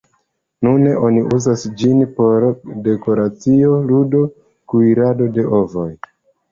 [0.67, 2.47] Nune oni uzas ĝin por
[2.89, 4.27] dekoracio, ludo,
[4.73, 5.91] kuirado de ovoj.